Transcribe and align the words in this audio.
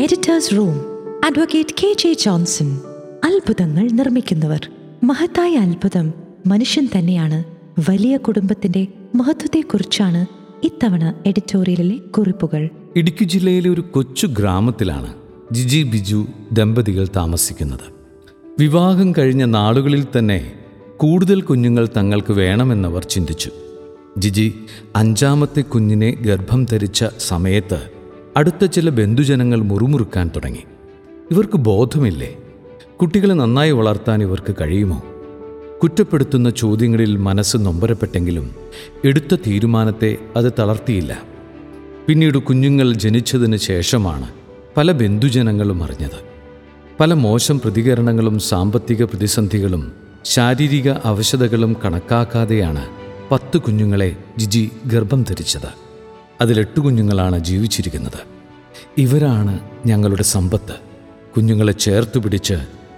Editors 0.00 0.56
room 0.56 0.80
advocate 1.24 1.74
K 1.82 1.92
J 1.98 2.12
Johnson 2.12 2.80
അത്ഭുതങ്ങൾ 3.24 3.88
നിർമ്മിക്കുന്നവർ. 3.88 4.68
മഹത്തായ 5.04 5.56
അത്ഭുതം 5.56 6.14
മനുഷ്യൻ 6.46 6.88
തന്നെയാണ്. 6.98 7.44
വലിയ 7.90 8.16
കുടുംബത്തിന്റെ 8.16 8.86
മഹത്വത്തെക്കുറിച്ചാണ് 9.14 10.26
ഇത്തവണ 10.64 11.14
എഡിറ്റോറിയലിലെ 11.26 11.96
കുറിപ്പുകൾ. 11.96 12.68
ഇടുക്കി 12.96 13.24
ജില്ലയിലെ 13.24 13.70
ഒരു 13.70 13.80
കൊച്ചു 13.80 14.26
ഗ്രാമത്തിലാണ് 14.26 15.14
ജിജി 15.52 15.82
ബിജു 15.82 16.26
ദമ്പതികൾ 16.52 17.08
താമസിക്കുന്നത്. 17.16 17.94
വിവാഹം 18.58 19.12
കഴിഞ്ഞ 19.18 19.44
നാളുകളിൽ 19.44 20.06
തന്നെ 20.18 20.52
കൂടുതൽ 20.96 21.42
കുഞ്ഞുങ്ങൾ 21.42 21.88
തങ്ങൾക്ക് 21.96 22.32
വേണമെന്നവർ 22.32 23.04
ചിന്തിച്ചു. 23.04 23.50
ജിജി 24.18 24.54
അഞ്ചാമത്തെ 24.96 25.60
കുഞ്ഞിനെ 25.60 26.10
ഗർഭം 26.10 26.64
ധരിച്ച 26.64 27.04
സമയത്ത് 27.18 27.91
അടുത്ത 28.36 28.64
ചില 28.64 28.88
ബന്ധുജനങ്ങൾ 28.88 29.60
മുറുമുറുക്കാൻ 29.60 30.30
തുടങ്ങി. 30.36 30.64
ഇവർക്ക് 31.30 31.56
ബോധമില്ലേ? 31.56 32.36
കുട്ടികളെ 33.00 33.34
നന്നായി 33.34 33.70
വളർത്താൻ 33.70 34.22
ഇവർക്ക് 34.22 34.54
കഴിയുമോ? 34.60 35.02
കുറ്റപ്പെടുത്തുന്ന 35.82 36.50
ചോദ്യങ്ങളിൽ 36.50 37.16
മനസ്സ് 37.16 37.56
നൊമ്പരപ്പെട്ടെങ്കിലും 37.56 38.54
എടുത്ത 39.04 39.34
തീരുമാനത്തെ 39.34 40.16
അത് 40.36 40.52
തളർത്തിയില്ല. 40.58 41.22
പിന്നീട് 42.06 42.38
കുഞ്ഞുങ്ങൾ 42.38 42.92
ജനിച്ചതിന് 42.92 43.56
ശേഷമാണ് 43.56 44.28
പല 44.76 44.92
ബന്ധുജനങ്ങളും 44.92 45.84
അറിഞ്ഞത്. 45.84 46.24
പല 47.00 47.14
മോശം 47.14 47.60
പ്രതികരണങ്ങളും 47.60 48.38
സാമ്പത്തിക 48.38 49.04
പ്രതിസന്ധികളും 49.04 49.92
ശാരീരിക 50.24 50.90
അവശതകളും 50.90 51.76
കണക്കാക്കാതെയാണ് 51.84 52.86
പത്ത് 53.30 53.58
കുഞ്ഞുങ്ങളെ 53.58 54.16
ജിജി 54.38 54.70
ഗർഭം 54.86 55.22
ധരിച്ചത്. 55.22 55.81
അതിലെട്ട് 56.42 56.80
കുഞ്ഞുങ്ങളാണ് 56.80 57.38
ജീവിച്ചിരിക്കുന്നത്. 57.38 58.20
ഇവരാണ് 58.98 59.60
ഞങ്ങളുടെ 59.86 60.22
സമ്പത്ത്. 60.22 60.74
കുഞ്ഞുങ്ങളെ 61.36 61.72
ചേർത്ത് 61.72 62.18
പിടിച്ച് 62.18 62.54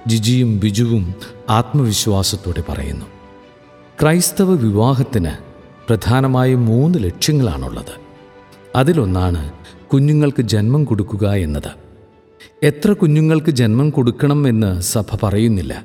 ജിജിയും 0.06 0.58
ബിജുവും 0.58 1.14
ആത്മവിശ്വാസത്തോടെ 1.50 2.62
പറയുന്നു. 2.68 3.06
ക്രൈസ്തവ 4.02 4.54
വിവാഹത്തിന് 4.54 5.30
പ്രധാനമായും 5.88 6.66
മൂന്ന് 6.66 6.98
ലക്ഷ്യങ്ങളാണുള്ളത്. 7.04 8.00
അതിലൊന്നാണ് 8.76 9.52
കുഞ്ഞുങ്ങൾക്ക് 9.92 10.42
ജന്മം 10.42 10.84
കൊടുക്കുക 10.84 11.32
എന്നത്. 11.32 11.70
എത്ര 12.62 12.92
കുഞ്ഞുങ്ങൾക്ക് 12.92 13.50
ജന്മം 13.50 13.90
കൊടുക്കണം 13.90 14.48
എന്ന് 14.48 14.80
സഭ 14.82 15.06
പറയുന്നില്ല. 15.22 15.84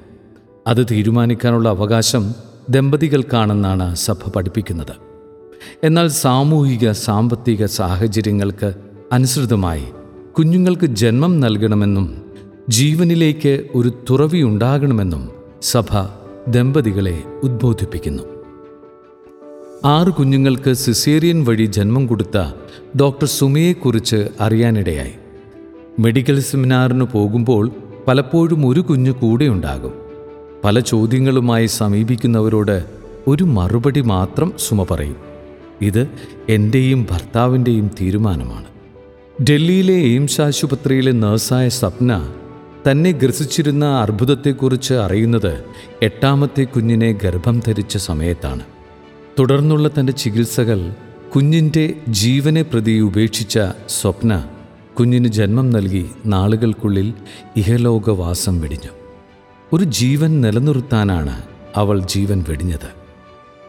അത് 0.67 0.85
തീരുമാനിക്കാനുള്ള 0.91 1.69
അവകാശം 1.69 2.35
ദമ്പതികൾക്കാണെന്നാണ് 2.69 3.95
സഭ 3.95 4.29
പഠിപ്പിക്കുന്നത്. 4.35 5.08
എന്നാൽ 5.83 6.07
സാമൂഹിക 6.07 6.91
സാമ്പത്തിക 6.91 7.65
സാഹചര്യങ്ങൾക്ക് 7.65 8.73
അനുസൃതമായി 9.11 9.85
കുഞ്ഞുങ്ങൾക്ക് 10.37 10.85
ജന്മം 10.85 11.39
നൽകണമെന്നും 11.39 12.21
ജീവനിലേക്ക് 12.69 13.67
ഒരു 13.75 13.93
തുറവി 14.09 14.41
ഉണ്ടാകണമെന്നും 14.41 15.29
സഭ 15.61 16.07
ദമ്പതികളെ 16.47 17.23
ഉദ്ബോധിപ്പിക്കുന്നു. 17.43 18.23
ആറ് 19.85 20.07
കുഞ്ഞുങ്ങൾക്ക് 20.07 20.73
സിസേറിയൻ 20.73 21.45
വഴി 21.45 21.65
ജന്മം 21.65 22.07
കൊടുത്ത 22.07 22.37
ഡോക്ടർ 23.01 23.27
സുമയെക്കുറിച്ച് 23.27 24.27
അറിയാനിടയായി. 24.41 25.11
മെഡിക്കൽ 25.99 26.41
സെമിനാറിന് 26.41 27.03
പോകുമ്പോൾ 27.03 27.71
പലപ്പോഴും 28.07 28.67
ഒരു 28.67 28.79
കുഞ്ഞ് 28.79 29.11
കൂടെയുണ്ടാകും. 29.11 29.93
പല 30.63 30.79
ചോദ്യങ്ങളുമായി 30.79 31.65
സമീപിക്കുന്നവരോട് 31.65 32.83
ഒരു 33.27 33.43
മറുപടി 33.43 34.01
മാത്രം 34.01 34.53
സുമ 34.59 34.83
പറയും. 34.83 35.28
ഇത് 35.81 36.07
എന്റെയും 36.49 37.07
ഭർത്താവിന്റെയും 37.11 37.91
തീരുമാനമാണ്. 38.01 38.65
ഡൽഹിയിലെ 39.49 39.93
എയിംസ് 39.93 40.41
ആശുപത്രിയിലെ 40.41 41.11
നഴ്സായ 41.11 41.69
സ്വപ്ന 41.69 42.33
തന്നെ 42.91 43.11
ഗ്രസിച്ചിരുന്ന 43.11 43.85
അർബുദത്തെക്കുറിച്ച് 43.85 44.93
അറിയുന്നത് 44.93 45.63
എട്ടാമത്തെ 46.01 46.63
കുഞ്ഞിനെ 46.63 47.11
ഗർഭം 47.23 47.59
ധരിച്ച 47.67 47.97
സമയത്താണ്. 47.97 48.59
തുടർന്നുള്ള 49.39 49.89
തന്റെ 49.99 50.13
ചികിത്സകൾ 50.13 50.91
കുഞ്ഞിന്റെ 51.35 51.93
ജീവനെ 52.09 52.61
പ്രതി 52.61 52.99
ഉപേക്ഷിച്ച 52.99 53.59
സ്വപ്ന 53.89 54.45
കുഞ്ഞിന് 54.99 55.27
ജന്മം 55.27 55.69
നൽകി 55.69 56.09
നാളുകൾക്കുള്ളിൽ 56.25 57.13
ഇഹലോകവാസം 57.55 58.61
വെടിഞ്ഞു. 58.61 58.91
ഒരു 59.73 59.83
ജീവൻ 59.83 60.41
നിലനിർത്താനാണ് 60.41 61.41
അവൾ 61.75 61.99
ജീവൻ 61.99 62.45
വെടിഞ്ഞത്. 62.49 62.89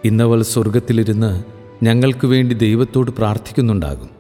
ഇന്നവൾ 0.05 0.43
സ്വർഗത്തിലിരുന്ന് 0.43 1.60
ഞങ്ങൾക്ക് 1.83 2.27
വേണ്ടി 2.27 2.55
ദൈവത്തോട് 2.55 3.11
പ്രാർത്ഥിക്കുന്നുണ്ടാകും. 3.11 4.11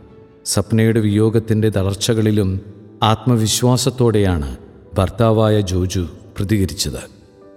സപ്നയുടെ 0.46 1.00
വിയോഗത്തിന്റെ 1.00 1.68
തളർച്ചകളിലും 1.68 2.60
ആത്മവിശ്വാസത്തോടെയാണ് 3.02 4.56
ഭർത്താവായ 4.98 5.60
ജോജു 5.60 6.06
പ്രതികരിച്ചത്. 6.36 6.98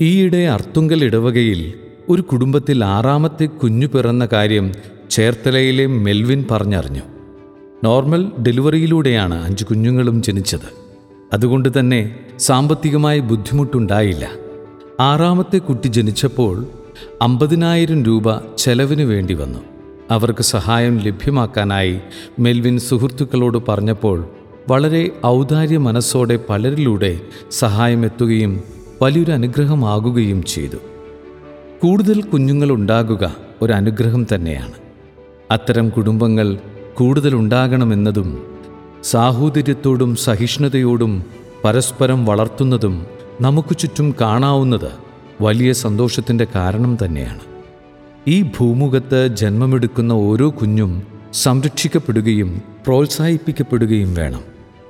ഈയിടെ 0.02 0.38
അർത്തുങ്കൽ 0.38 1.04
ഇടവകയിൽ 1.04 1.74
ഒരു 2.10 2.22
കുടുംബത്തിൽ 2.22 2.86
ആറാമത്തെ 2.86 3.46
കുഞ്ഞു 3.46 3.88
പിറന്ന 3.88 4.28
കാര്യം 4.34 4.72
ചേർത്തലയിലെ 5.10 5.86
മെൽവിൻ 5.86 6.46
പറഞ്ഞറിഞ്ഞു. 6.52 7.02
നോർമൽ 7.84 8.32
ഡെലിവറിയിലൂടെയാണ് 8.48 9.44
അഞ്ച് 9.44 9.66
കുഞ്ഞുങ്ങളും 9.66 10.24
ജനിച്ചത്. 10.24 10.84
അതുകൊണ്ട് 11.34 11.80
തന്നെ 11.80 12.20
സാമ്പത്തികമായി 12.40 13.20
ബുദ്ധിമുട്ടുണ്ടായില്ല. 13.20 14.30
ആറാമത്തെ 15.00 15.58
കുട്ടി 15.58 15.88
ജനിച്ചപ്പോൾ 15.88 16.66
അമ്പതിനായിരം 17.22 18.04
രൂപ 18.04 18.56
ചെലവിന് 18.58 19.02
വേണ്ടി 19.02 19.34
വന്നു. 19.34 19.73
അവർക്ക് 20.12 20.44
സഹായം 20.44 21.00
ലഭ്യമാക്കാനായി 21.00 22.00
മെൽവിൻ 22.40 22.80
സുഹൃത്തുക്കളോട് 22.80 23.58
പറഞ്ഞപ്പോൾ 23.68 24.28
വളരെ 24.70 25.12
ഔദാര്യ 25.26 25.78
മനസ്സോടെ 25.78 26.40
പലരിലൂടെ 26.50 27.20
സഹായം 27.52 28.06
എത്തുകയും 28.06 28.64
വലിയൊരു 29.02 29.32
അനുഗ്രഹമാകുകയും 29.32 30.44
ചെയ്തു. 30.44 30.76
കൂടുതൽ 31.84 32.22
കുഞ്ഞുങ്ങൾ 32.22 32.72
ഉണ്ടാകുക 32.72 33.36
ഒരു 33.62 33.74
അനുഗ്രഹം 33.74 34.26
തന്നെയാണ്. 34.36 34.74
അത്തരം 35.52 35.90
കുടുംബങ്ങൾ 35.90 36.58
കൂടുതൽ 36.94 37.36
ഉണ്ടാകണമെന്നതും 37.36 38.44
സാഹോദര്യത്തോടും 39.04 40.16
സഹിഷ്ണുതയോടും 40.16 41.24
പരസ്പരം 41.64 42.26
വളർത്തുന്നതും 42.26 43.06
നമുക്ക് 43.42 43.78
ചുറ്റും 43.78 44.16
കാണാവുന്നത് 44.22 44.92
വലിയ 45.42 45.74
സന്തോഷത്തിന്റെ 45.74 46.48
കാരണം 46.56 46.98
തന്നെയാണ്. 47.06 47.53
ഈ 48.28 48.42
ഭൂമുഖത്ത് 48.42 49.28
ജന്മമെടുക്കുന്ന 49.28 50.14
ഓരോ 50.14 50.50
കുഞ്ഞും 50.50 51.04
സംരക്ഷിക്കപ്പെടുകയും 51.34 52.62
പ്രോത്സാഹിപ്പിക്കപ്പെടുകയും 52.86 54.16
വേണം. 54.16 54.42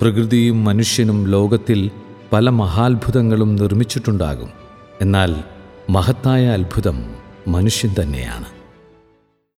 പ്രകൃതിയും 0.02 0.64
മനുഷ്യനും 0.64 1.28
ലോകത്തിൽ 1.28 1.92
പല 2.34 2.50
മഹാത്ഭുതങ്ങളും 2.50 3.56
നിർമ്മിച്ചിട്ടുണ്ടാകും. 3.56 4.50
എന്നാൽ 5.02 5.36
മഹത്തായ 5.90 6.46
അത്ഭുതം 6.48 7.04
മനുഷ്യൻ 7.48 7.96
തന്നെയാണ്. 8.02 8.63